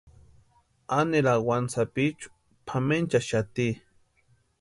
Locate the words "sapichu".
1.73-2.27